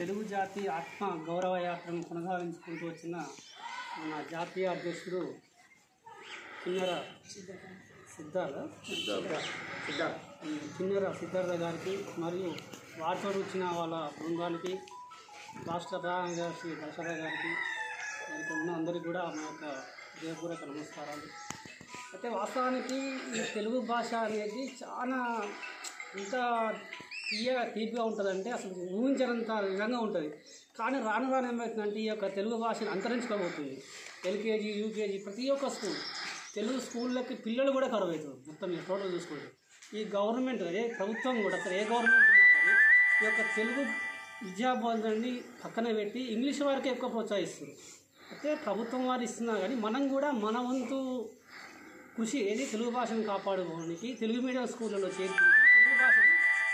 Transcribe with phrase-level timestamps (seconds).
[0.00, 3.16] తెలుగు జాతి ఆత్మ గౌరవ యాత్రను కొనసాగించుకుంటూ వచ్చిన
[3.98, 5.20] మన జాతీయ అధ్యక్షుడు
[6.62, 6.92] కిన్నెర
[8.14, 8.56] సిద్ధార్థ
[8.88, 9.32] సిద్ధార్థ
[10.76, 12.50] కిన్నెర సిద్ధార్థ గారికి మరియు
[13.00, 14.72] వారితో వచ్చిన వాళ్ళ బృందానికి
[15.68, 17.52] రాష్ట్ర ప్రధాన శ్రీ దశరథ గారికి
[18.32, 19.64] ఇక్కడ ఉన్న అందరికీ కూడా మా యొక్క
[20.12, 21.28] హృదయపూర్వక నమస్కారాలు.
[22.12, 22.98] అయితే వాస్తవానికి
[23.32, 25.20] ఈ తెలుగు భాష అనేది చాలా
[26.14, 26.34] ఎంత
[27.30, 30.30] తీయగా తీపిగా ఉంటుందంటే అసలు ఊహించనంత విధంగా ఉంటుంది.
[30.78, 33.76] కానీ రాను రాను ఏమవుతుందంటే ఈ యొక్క తెలుగు భాషను అంతరించుకోబోతుంది.
[34.26, 35.98] ఎల్కేజీ యూకేజీ ప్రతి ఒక్క స్కూల్
[36.54, 39.48] తెలుగు స్కూళ్ళకి పిల్లలు కూడా కరువు అవుతుంది మొత్తం టోటల్ చూసుకుంటే
[39.98, 42.74] ఈ గవర్నమెంట్ ఏ ప్రభుత్వం కూడా అసలు ఏ గవర్నమెంట్ ఉన్నా కానీ
[43.20, 43.82] ఈ యొక్క తెలుగు
[44.44, 45.32] విద్యాబోధనని
[45.64, 47.74] పక్కన పెట్టి ఇంగ్లీష్ వారికి ఎక్కువ ప్రోత్సహిస్తుంది
[48.30, 50.98] అయితే ప్రభుత్వం వారు ఇస్తున్నా కానీ మనం కూడా మన వంతు
[52.16, 55.59] కృషి ఏది తెలుగు భాషను కాపాడుకోవడానికి తెలుగు మీడియం స్కూళ్ళలో చేర్పించి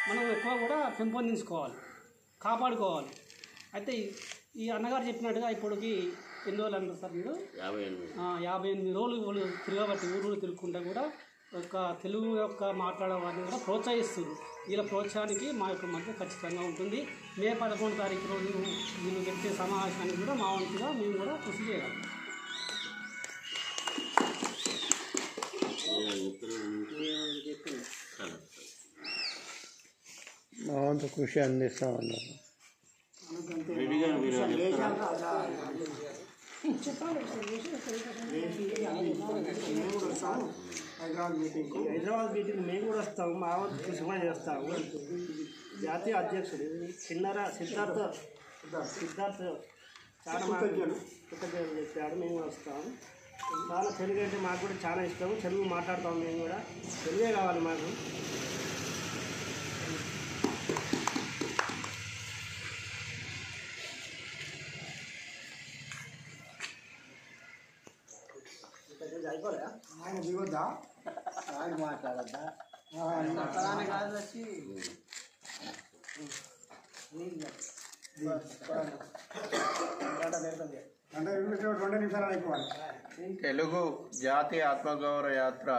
[0.08, 1.74] మనం ఎక్కువ కూడా పెంపొందించుకోవాలి
[2.42, 3.08] కాపాడుకోవాలి.
[3.74, 4.14] అయితే
[4.56, 5.90] ఈ- అన్నగారు చెప్పినట్టుగా ఇప్పటికి
[6.46, 7.38] ఎన్ని రోజులు అంటారు సార్ మీరు?
[7.58, 8.12] యాభై ఎనిమిది.
[8.44, 11.12] యాభై ఎనిమిది రోజులు వాళ్ళు తిరగబట్టి ఊరు తిరుగుకుంటే కూడా
[11.56, 14.34] ఒక తెలుగు యొక్క మాట్లాడే వారిని కూడా ప్రోత్సహిస్తుంది
[14.68, 17.08] వీళ్ళ ప్రోత్సాహానికి మా యొక్క మధ్య ఖచ్చితంగా ఉంటుంది.
[17.38, 18.52] మే పదకొండు తారీఖు రోజు
[19.02, 21.94] వీళ్ళు పెట్టే సమావేశానికి కూడా మా వంతుగా మేము కూడా కృషి చేయాలి.
[30.66, 32.32] మా వంతు కృషి అందిస్తామన్నారు
[40.98, 44.68] హైదరాబాద్ మీటింగ్కు హైదరాబాద్ మీటింగ్ మేము కూడా వస్తాము మా వంతు కృషి కూడా చేస్తాము
[45.82, 46.66] జాతీయ అధ్యక్షుడు
[47.02, 47.98] చిన్నర సిద్ధార్థ
[48.94, 49.40] సిద్ధార్థ
[50.26, 50.96] చాలా కృతజ్ఞతలు
[51.28, 52.88] కృతజ్ఞతలు చెప్పాడు మేము కూడా వస్తాము
[53.68, 56.56] చాలా తెలుగు అంటే మాకు కూడా చాలా ఇష్టం తెలుగు మాట్లాడతాము మేము కూడా.
[57.02, 57.88] తెలుగే కావాలి మాకు.
[72.06, 72.42] మాట్లాడద్దా?
[83.42, 83.82] తెలుగు
[84.22, 85.70] జాతీయ ఆత్మగౌరవ యాత్ర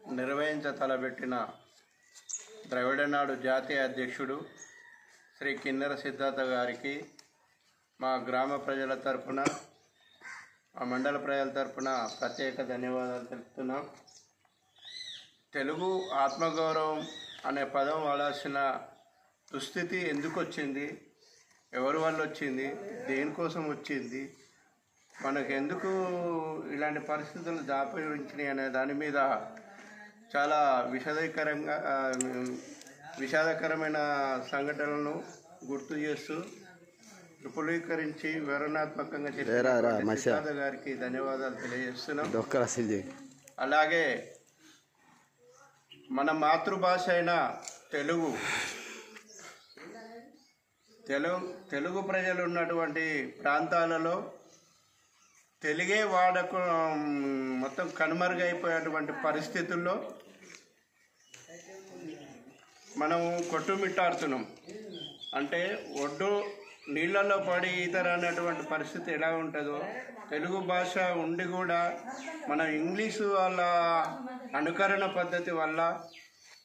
[0.00, 1.34] నిర్వహించ తలబెట్టిన
[2.68, 4.36] ద్రవిడనాడు జాతీయ అధ్యక్షుడు
[5.38, 6.94] శ్రీ కిన్నెర సిద్ధార్థ గారికి
[8.00, 9.40] మా గ్రామ ప్రజల తరపున
[10.80, 13.88] ఆ మండల ప్రజల తరపున ప్రత్యేక ధన్యవాదాలు తెలుపుతున్నాం.
[15.54, 17.06] తెలుగు ఆత్మగౌరవం
[17.46, 18.80] అనే పదం వాడాల్సిన
[19.52, 21.12] దుస్థితి ఎందుకు వచ్చింది
[21.74, 22.74] ఎవరి వల్ల వచ్చింది
[23.06, 24.36] దేనికోసం వచ్చింది?
[25.22, 25.90] మనకు ఎందుకు
[26.72, 29.16] ఇలాంటి పరిస్థితులు దాపించినాయి అనే దాని మీద
[30.36, 31.76] చాలా విషాదకరంగా
[33.18, 33.98] విషాదకరమైన
[34.52, 35.24] సంఘటనలను
[35.64, 36.44] గుర్తు చేస్తూ
[37.42, 39.52] విపులీకరించి వివరణాత్మకంగా చెప్పిన
[40.58, 42.32] గారికి ధన్యవాదాలు తెలియజేస్తున్నాం.
[43.58, 44.36] అలాగే
[46.10, 47.60] మన మాతృభాష అయిన
[47.92, 48.38] తెలుగు
[51.08, 54.32] తెలుగు తెలుగు ప్రజలు ఉన్నటువంటి ప్రాంతాలలో
[55.62, 56.54] తెలుగే వాడక
[57.60, 60.14] మొత్తం కనుమరుగైపోయేటువంటి పరిస్థితుల్లో
[62.96, 64.46] మనం కొట్టుమిట్టాడుతున్నాం.
[65.34, 65.60] అంటే
[66.00, 66.59] ఒడ్డు
[66.90, 69.78] నీళ్ళలో పడి ఈతర అనేటువంటి పరిస్థితి ఎలా ఉంటుందో
[70.30, 71.80] తెలుగు భాష ఉండి కూడా
[72.48, 73.60] మనం ఇంగ్లీషు వాళ్ళ
[74.56, 75.80] అనుకరణ పద్ధతి వల్ల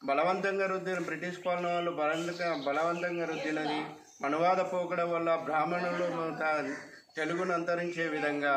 [0.06, 3.80] బలవంతంగా రుద్దిన బ్రిటిష్ పాలన వాళ్ళు బలంగా బలవంతంగా రుద్దినది
[4.26, 6.08] అనువాద పోకడం వల్ల బ్రాహ్మణులు
[7.16, 8.56] తెలుగును అంతరించే విధంగా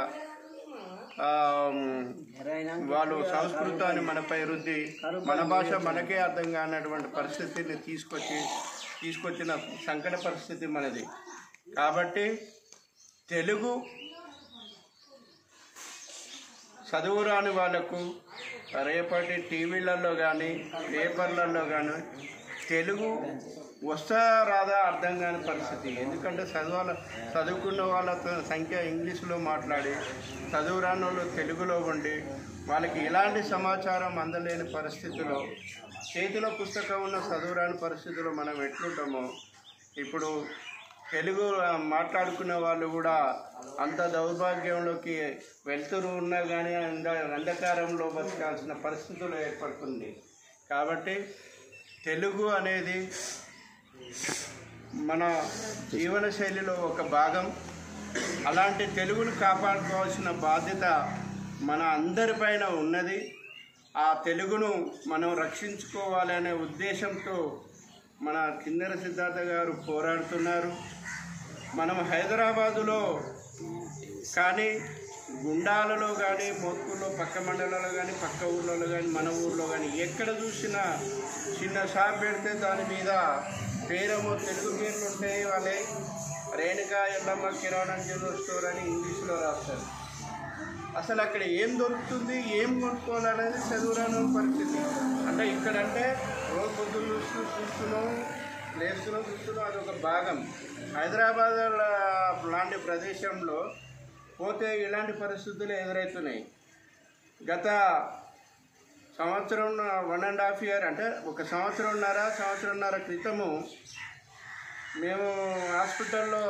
[2.90, 4.78] వాళ్ళు సంస్కృతాన్ని మనపై రుద్ది
[5.26, 8.38] మన భాష మనకే అర్థం కానటువంటి పరిస్థితిని తీసుకొచ్చి
[9.00, 9.52] తీసుకొచ్చిన
[9.86, 11.02] సంకట పరిస్థితి మనది.
[11.68, 12.26] కాబట్టి
[13.28, 13.72] తెలుగు
[16.90, 18.00] చదువు రాని వాళ్ళకు
[18.86, 20.50] రేపటి టీవీలలో కానీ
[20.92, 21.96] పేపర్లలో కానీ
[22.68, 23.08] తెలుగు
[23.84, 25.88] వస్తా రాదా అర్థం కాని పరిస్థితి.
[26.00, 26.90] ఎందుకంటే చదవాల
[27.34, 28.10] చదువుకున్న వాళ్ళ
[28.48, 29.92] సంఖ్య ఇంగ్లీష్లో మాట్లాడి
[30.52, 32.14] చదువు రాని వాళ్ళు తెలుగులో ఉండి
[32.68, 35.38] వాళ్ళకి ఎలాంటి సమాచారం అందలేని పరిస్థితిలో
[36.08, 39.22] చేతిలో పుస్తకం ఉన్న చదువు రాని పరిస్థితిలో మనం ఎట్లుంటామో
[39.96, 40.30] ఇప్పుడు
[41.12, 41.44] తెలుగు
[41.76, 43.16] మాట్లాడుకునే వాళ్ళు కూడా
[43.80, 45.14] అంత దౌర్భాగ్యంలోకి
[45.66, 50.22] వెళ్తురు ఉన్నా కానీ అంద అంధకారంలో బతకాల్సిన పరిస్థితులు ఏర్పడుతుంది.
[50.70, 51.14] కాబట్టి
[52.04, 52.98] తెలుగు అనేది
[54.94, 55.22] మన
[55.94, 57.46] జీవన శైలిలో ఒక భాగం.
[58.46, 60.84] అలాంటి తెలుగును కాపాడుకోవాల్సిన బాధ్యత
[61.62, 63.18] మన అందరిపైన ఉన్నది.
[63.96, 64.70] ఆ తెలుగును
[65.08, 67.38] మనం రక్షించుకోవాలనే ఉద్దేశంతో
[68.22, 70.97] మన కిందర సిద్ధార్థ గారు పోరాడుతున్నారు.
[71.74, 73.22] మనం హైదరాబాదులో
[74.34, 74.80] కానీ
[75.44, 81.02] గుండాలలో కానీ మోత్కూర్లో పక్క మండలాల్లో కానీ పక్క ఊర్లలో కానీ మన ఊర్లో కానీ ఎక్కడ చూసినా
[81.62, 83.10] చిన్న షాప్ పెడితే దాని మీద
[83.88, 85.86] పేరేమో తెలుగు పేర్లు ఉంటాయి వాళ్ళే.
[86.56, 89.84] రేణుకా ఎల్లమ్మ కిరాణా జనరల్ స్టోర్ అని ఇంగ్లీష్లో రాస్తారు.
[90.96, 94.78] అసలు అక్కడ ఏం దొరుకుతుంది ఏం కొనుక్కోవాలనేది చదువురాని పరిస్థితి.
[95.28, 96.16] అంటే ఇక్కడంటే
[96.56, 98.24] రోజు పొద్దున్న చూస్తూ చూస్తున్నాం
[98.76, 100.38] లేస్తున్నాం చూస్తున్నాం ఒక భాగం.
[100.96, 101.58] హైదరాబాద్
[102.54, 103.58] లాంటి ప్రదేశంలో
[104.40, 106.40] పోతే ఇలాంటి పరిస్థితులు ఎదురవుతున్నాయి.
[107.40, 107.66] గత
[109.18, 109.70] సంవత్సరం
[110.10, 113.48] వన్ అండ్ హాఫ్ ఇయర్ అంటే ఒక సంవత్సరంన్నర సంవత్సరంన్నర క్రితము
[115.02, 115.26] మేము
[115.72, 116.44] హాస్పిటల్లో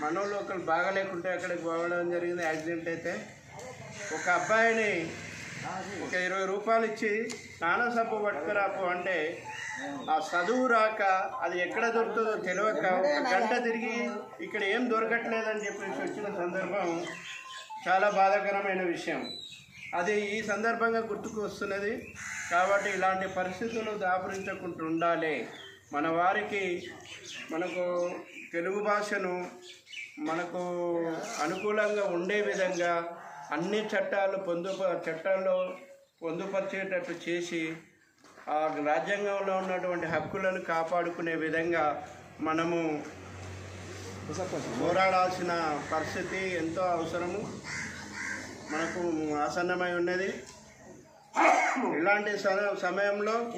[0.00, 2.42] మనోళ్ళు ఒకరు బాగాలేకుంటే అక్కడికి పోవడం జరిగింది.
[2.42, 3.12] యాక్సిడెంట్ అయితే
[4.16, 4.90] ఒక అబ్బాయిని
[6.02, 7.10] ఒక ఇరవై రూపాయలు ఇచ్చి
[7.56, 9.16] స్నాన సబ్బు పట్టుకురాపు అంటే
[10.10, 11.02] ఆ చదువు రాక
[11.42, 13.94] అది ఎక్కడ దొరుకుతుందో తెలియక ఒక గంట తిరిగి
[14.44, 17.06] ఇక్కడ ఏం దొరకట్లేదని చెప్పేసి వచ్చిన సందర్భం
[17.88, 19.22] చాలా బాధాకరమైన విషయం.
[19.94, 21.92] అది ఈ సందర్భంగా గుర్తుకు వస్తున్నది.
[22.50, 25.34] కాబట్టి ఇలాంటి పరిస్థితులు దాపురించకుండా ఉండాలి.
[25.92, 26.62] మన వారికి
[27.52, 27.84] మనకు
[28.52, 29.34] తెలుగు భాషను
[30.18, 30.62] మనకు
[31.42, 32.92] అనుకూలంగా ఉండే విధంగా
[33.52, 34.68] అన్ని చట్టాలు పొందు
[35.08, 35.76] చట్టాల్లో
[36.22, 37.76] పొందుపరిచేటట్టు చేసి
[38.48, 42.08] ఆ రాజ్యాంగంలో ఉన్నటువంటి హక్కులను కాపాడుకునే విధంగా
[42.40, 43.04] మనము
[44.80, 47.60] పోరాడాల్సిన పరిస్థితి ఎంతో అవసరము.
[48.70, 50.42] మనకు ఆసన్నమై ఉన్నది.
[51.96, 52.38] ఇలాంటి
[52.82, 53.52] సమయంలో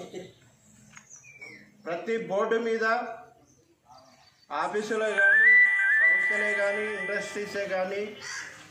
[1.87, 2.85] ప్రతి బోర్డు మీద
[4.53, 5.53] ఆఫీసులో కానీ
[6.01, 8.17] సంస్థలే కానీ ఇండస్ట్రీసే కానీ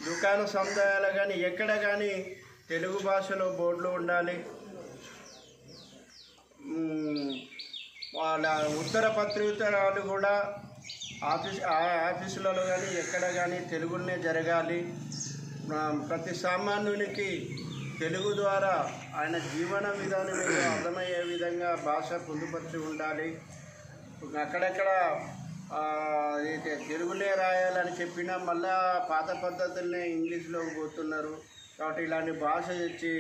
[0.03, 2.35] దుకాణ సముదాయాలు కానీ ఎక్కడ కానీ
[2.69, 4.45] తెలుగు భాషలో బోర్డులు ఉండాలి.
[8.15, 8.47] వాళ్ళ
[8.79, 10.55] ఉత్తర పత్రికలు కూడా
[11.23, 11.77] ఆఫీస్ ఆ
[12.09, 14.93] ఆఫీసులలో కానీ ఎక్కడ కానీ తెలుగునే జరగాలి.
[16.09, 17.55] ప్రతి సామాన్యునికి
[17.99, 20.39] తెలుగు ద్వారా ఆయన జీవన విధానం
[20.71, 23.37] అర్థమయ్యే విధంగా భాష పొందుపరిచి ఉండాలి.
[24.39, 24.89] అక్కడక్కడ
[26.49, 28.73] అయితే తెలుగులే రాయాలని చెప్పినా మళ్ళా
[29.09, 31.33] పాత పద్ధతులనే ఇంగ్లీష్లోకి పోతున్నారు.
[31.77, 33.13] కాబట్టి ఇలాంటి భాష వచ్చి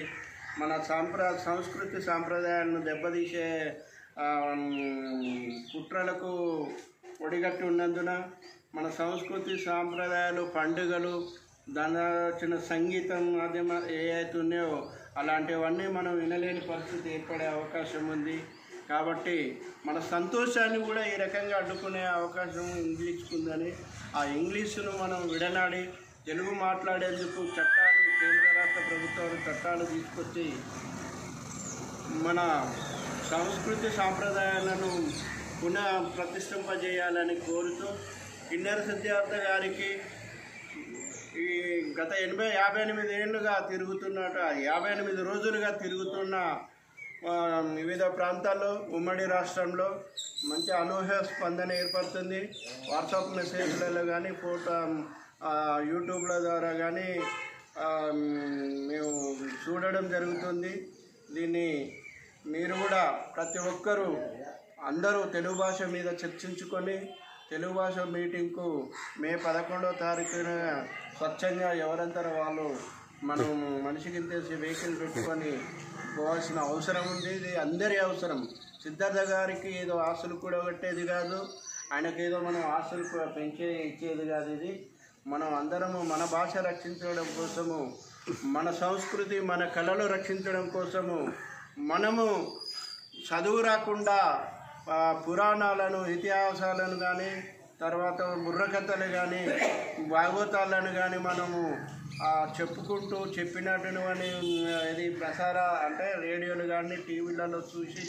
[0.59, 3.47] మన సాంప్ర సంస్కృతి సాంప్రదాయాలను దెబ్బతీసే
[5.71, 6.33] కుట్రలకు
[7.25, 8.11] ఒడిగట్టి ఉన్నందున
[8.75, 11.15] మన సంస్కృతి సాంప్రదాయాలు పండుగలు
[11.75, 14.71] దాని వచ్చిన సంగీతం మాధ్యమ ఏ అయితే ఉన్నాయో
[15.17, 18.37] అలాంటివన్నీ మనం వినలేని పరిస్థితి ఏర్పడే అవకాశం ఉంది.
[18.87, 19.37] కాబట్టి
[19.85, 23.71] మన సంతోషాన్ని కూడా ఈ రకంగా అడ్డుకునే అవకాశం ఇంగ్లీష్కి ఉందని
[24.15, 25.83] ఆ ఇంగ్లీషును మనం విడనాడి
[26.25, 30.45] తెలుగు మాట్లాడేందుకు చట్టాలు కేంద్ర రాష్ట్ర ప్రభుత్వాలు చట్టాలు తీసుకొచ్చి
[32.25, 32.39] మన
[33.29, 34.91] సంస్కృతి సాంప్రదాయాలను
[35.59, 37.87] పునః ప్రతిష్ఠింపజేయాలని కోరుతూ
[38.49, 39.89] కిన్నెర సిద్ధార్థ గారికి
[41.37, 41.47] ఈ
[41.97, 46.35] గత ఎనభై యాభై ఎనిమిది ఏళ్ళుగా తిరుగుతున్నట్టు యాభై ఎనిమిది రోజులుగా తిరుగుతున్న
[47.77, 49.87] వివిధ ప్రాంతాల్లో ఉమ్మడి రాష్ట్రంలో
[50.49, 52.39] మంచి అనూహ్య స్పందన ఏర్పడుతుంది.
[52.89, 54.75] వాట్సాప్ మెసేజ్లలో కానీ ఫోటో
[55.91, 57.07] యూట్యూబ్ల ద్వారా కానీ
[58.89, 59.13] మేము
[59.63, 60.73] చూడడం జరుగుతుంది.
[61.35, 61.69] దీన్ని
[62.53, 63.03] మీరు కూడా
[63.35, 64.09] ప్రతి ఒక్కరూ
[64.89, 66.97] అందరూ తెలుగు భాష మీద చర్చించుకొని
[67.49, 68.67] తెలుగు భాష మీటింగ్కు
[69.21, 70.51] మే పదకొండవ తారీఖున
[71.17, 72.67] స్వచ్ఛంగా ఎవరంతర వాళ్ళు
[73.23, 75.51] మనం మనిషికి ఇంతేసి వెహికల్ పెట్టుకొని
[76.17, 77.35] పోవాల్సిన అవసరం ఉంది.
[77.35, 78.47] ఇది అందరి అవసరం.
[78.83, 81.47] సిద్ధార్థ గారికి ఏదో ఆశలు కూడా పెట్టేది కాదు.
[81.93, 84.89] ఆయనకి ఏదో మనం ఆస్తులు కూడా పెంచే ఇచ్చేది కాదు ఇది.
[85.27, 87.93] మనం అందరము మన భాష రక్షించడం కోసము
[88.43, 91.33] మన సంస్కృతి మన కళలు రక్షించడం కోసము
[91.77, 92.51] మనము
[93.27, 94.17] చదువు రాకుండా
[95.27, 97.43] పురాణాలను ఇతిహాసాలను కానీ
[97.81, 99.43] తర్వాత బుర్రకథలు కానీ
[100.09, 101.77] భాగవతాలను కానీ మనము
[102.55, 104.29] చెప్పుకుంటూ చెప్పినట్టు అని
[104.91, 108.05] ఇది ప్రసార అంటే రేడియోలు కానీ టీవీలలో చూసి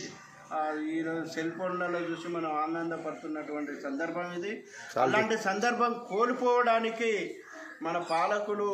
[0.52, 0.58] ఆ,
[0.88, 0.96] ఈ
[1.32, 4.52] సెల్ ఫోన్లలో చూసి మనం ఆనందపడుతున్నటువంటి సందర్భం ఇది.
[4.96, 7.10] అలాంటి సందర్భం కోల్పోవడానికి
[7.82, 8.68] మన పాలకులు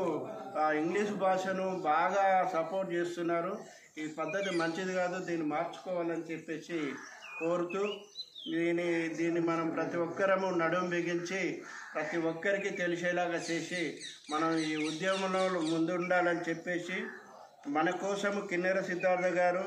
[0.77, 3.53] ఇంగ్లీష్ భాషను బాగా సపోర్ట్ చేస్తున్నారు.
[3.99, 6.79] ఈ పద్ధతి మంచిది కాదు దీన్ని మార్చుకోవాలని చెప్పేసి
[7.39, 7.83] కోరుతూ
[8.47, 11.43] దీని దీన్ని మనం ప్రతి ఒక్కరము నడుం బిగించి
[11.93, 13.83] ప్రతి ఒక్కరికి తెలిసేలాగా చేసి
[14.31, 16.99] మనం ఈ ఉద్యమంలో ముందుండాలని చెప్పేసి
[17.69, 19.67] మన కోసము కిన్నెర సిద్ధార్థ గారు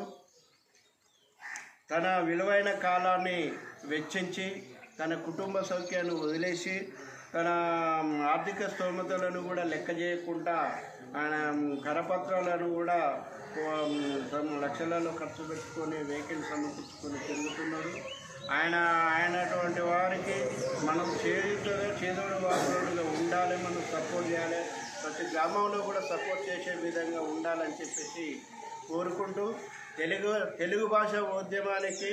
[1.91, 3.39] తన విలువైన కాలాన్ని
[3.86, 4.48] వెచ్చించి
[5.00, 6.75] తన కుటుంబ సౌఖ్యాన్ని వదిలేసి
[7.34, 7.48] తన
[8.25, 10.58] ఆర్థిక స్తోమతలను కూడా లెక్క చేయకుండా
[11.15, 11.36] ఆయన
[11.86, 13.00] కరపత్రాలను కూడా
[14.29, 17.94] తమ లక్షలలో ఖర్చు పెట్టుకొని వెహికల్ సమకూర్చుకొని తిరుగుతున్నాడు
[18.51, 18.75] ఆయన
[19.09, 20.35] ఆయనటువంటి వారికి
[20.85, 24.61] మనం చేదుగా చేదోడు వాసులుగా ఉండాలి మనం సపోర్ట్ చేయాలి.
[25.03, 28.27] ప్రతి గ్రామంలో కూడా సపోర్ట్ చేసే విధంగా ఉండాలని చెప్పేసి
[28.89, 29.45] కోరుకుంటూ
[29.97, 32.11] తెలుగు తెలుగు భాష ఉద్యమానికి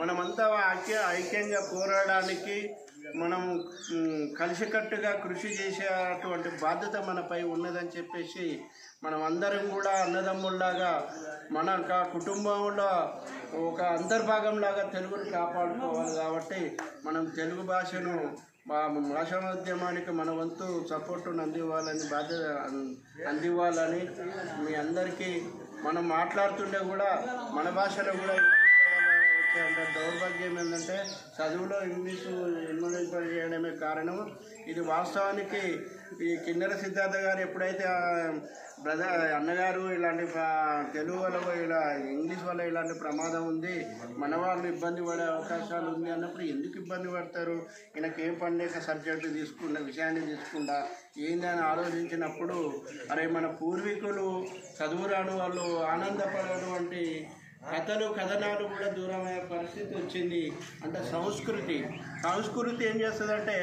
[0.00, 2.56] మనమంతా ఐక్య ఐక్యంగా పోరాడడానికి
[3.16, 3.42] మనం
[4.38, 8.46] కలిసికట్టుగా కృషి చేసేటువంటి బాధ్యత మనపై ఉన్నదని చెప్పేసి
[9.02, 11.08] మనం అందరం కూడా అన్నదమ్ముల్లాగా
[11.52, 13.14] మన కుటుంబంలో
[13.58, 16.76] ఒక అంతర్భాగంలాగా తెలుగుని కాపాడుకోవాలి కాబట్టి
[17.06, 18.36] మనం తెలుగు భాషను
[18.68, 22.44] మా భాషోద్యమానికి మన వంతు సపోర్టును అందివ్వాలని బాధ్యత
[23.28, 24.08] అందివ్వాలని
[24.64, 25.42] మీ అందరికీ
[25.84, 28.34] మనం మాట్లాడుతుంటే కూడా మన భాషలో కూడా
[29.60, 30.96] అంటే దౌర్భాగ్యం ఏంటంటే
[31.36, 32.32] చదువులో ఇంగ్లీషు
[32.70, 34.18] ఇన్వెంట్ చేయడమే కారణం
[34.66, 35.62] ఇది వాస్తవానికి
[36.22, 37.86] ఈ కిన్నెర సిద్ధార్థ గారు ఎప్పుడైతే
[38.82, 40.24] బ్రదర్ అన్నగారు ఇలాంటి
[40.92, 41.78] తెలుగు వల్ల ఇలా
[42.10, 43.74] ఇంగ్లీష్ వల్ల ఇలాంటి ప్రమాదం ఉంది
[44.18, 47.56] మన వాళ్ళు ఇబ్బంది పడే అవకాశాలు ఉంది అన్నప్పుడు ఎందుకు ఇబ్బంది పడతారు?
[47.94, 50.76] ఈయనకి ఏం పండేక సబ్జెక్టు తీసుకున్న విషయాన్ని తీసుకుండా
[51.20, 52.56] ఏందని ఆలోచించినప్పుడు
[53.10, 54.26] అరే మన పూర్వీకులు
[54.78, 56.45] చదువురాని వాళ్ళు ఆనందపడ
[57.70, 60.40] కథలు కథనాలు కూడా దూరమయ్యే పరిస్థితి వచ్చింది.
[60.84, 61.76] అంటే సంస్కృతి.
[62.24, 63.56] సంస్కృతి ఏం చేస్తుందంటే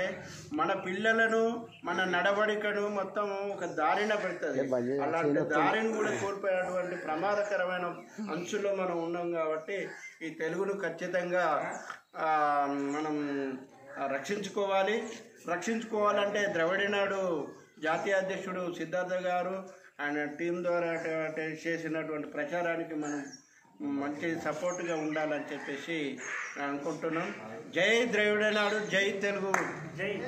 [0.53, 1.43] మన పిల్లలను
[1.83, 4.63] మన నడవడికను మొత్తం ఒక దారిన పెడుతుంది.
[5.05, 7.86] అలాంటి దారిని కూడా కోల్పోయేటువంటి ప్రమాదకరమైన
[8.33, 9.77] అంచుల్లో మనం ఉన్నాం కాబట్టి
[10.22, 11.45] ఈ తెలుగును ఖచ్చితంగా
[12.95, 13.15] మనం
[14.15, 14.98] రక్షించుకోవాలి.
[15.51, 17.22] రక్షించుకోవాలంటే ద్రవిడనాడు
[17.83, 19.55] జాతీయ అధ్యక్షుడు సిద్ధార్థ గారు
[20.01, 20.91] ఆయన టీం ద్వారా
[21.65, 23.19] చేసినటువంటి ప్రచారానికి మనం
[23.82, 26.20] మంచి సపోర్ట్గా ఉండాలని చెప్పేసి
[26.63, 27.36] అనుకుంటున్నాం.
[27.75, 29.53] జై ద్రవిడనాడు జై తెలుగు.
[29.98, 30.24] జై.